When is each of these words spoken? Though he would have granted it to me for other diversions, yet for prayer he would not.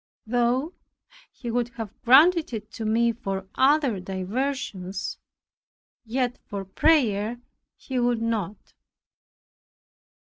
Though 0.25 0.73
he 1.31 1.51
would 1.51 1.69
have 1.75 1.93
granted 2.01 2.53
it 2.53 2.71
to 2.71 2.85
me 2.85 3.11
for 3.11 3.47
other 3.53 3.99
diversions, 3.99 5.19
yet 6.03 6.39
for 6.43 6.65
prayer 6.65 7.39
he 7.75 7.99
would 7.99 8.19
not. 8.19 8.73